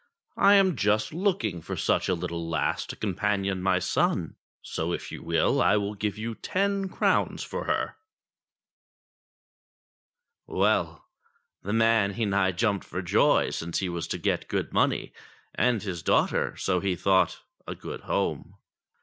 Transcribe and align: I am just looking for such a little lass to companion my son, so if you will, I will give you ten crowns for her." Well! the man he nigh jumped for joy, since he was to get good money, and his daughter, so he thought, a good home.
I 0.39 0.55
am 0.55 0.75
just 0.77 1.13
looking 1.13 1.61
for 1.61 1.75
such 1.77 2.09
a 2.09 2.15
little 2.15 2.49
lass 2.49 2.87
to 2.87 2.95
companion 2.95 3.61
my 3.61 3.77
son, 3.77 4.35
so 4.63 4.93
if 4.93 5.11
you 5.11 5.21
will, 5.21 5.61
I 5.61 5.77
will 5.77 5.93
give 5.93 6.17
you 6.17 6.33
ten 6.33 6.89
crowns 6.89 7.43
for 7.43 7.65
her." 7.65 7.97
Well! 10.47 11.07
the 11.61 11.71
man 11.73 12.13
he 12.15 12.25
nigh 12.25 12.51
jumped 12.53 12.83
for 12.83 13.03
joy, 13.03 13.51
since 13.51 13.77
he 13.77 13.89
was 13.89 14.07
to 14.07 14.17
get 14.17 14.47
good 14.47 14.73
money, 14.73 15.13
and 15.53 15.83
his 15.83 16.01
daughter, 16.01 16.57
so 16.57 16.79
he 16.79 16.95
thought, 16.95 17.39
a 17.67 17.75
good 17.75 18.01
home. 18.01 18.55